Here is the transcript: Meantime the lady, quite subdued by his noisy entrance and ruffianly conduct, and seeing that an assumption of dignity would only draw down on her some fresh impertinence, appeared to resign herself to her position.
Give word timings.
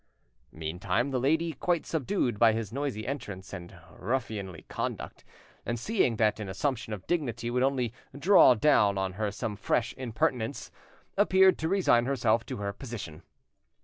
Meantime 0.51 1.11
the 1.11 1.19
lady, 1.19 1.53
quite 1.53 1.85
subdued 1.85 2.39
by 2.39 2.53
his 2.53 2.73
noisy 2.73 3.05
entrance 3.05 3.53
and 3.53 3.77
ruffianly 3.99 4.65
conduct, 4.67 5.23
and 5.63 5.79
seeing 5.79 6.15
that 6.15 6.39
an 6.39 6.49
assumption 6.49 6.91
of 6.91 7.05
dignity 7.05 7.51
would 7.51 7.61
only 7.61 7.93
draw 8.17 8.55
down 8.55 8.97
on 8.97 9.13
her 9.13 9.29
some 9.31 9.55
fresh 9.55 9.93
impertinence, 9.97 10.71
appeared 11.17 11.59
to 11.59 11.69
resign 11.69 12.07
herself 12.07 12.43
to 12.43 12.57
her 12.57 12.73
position. 12.73 13.21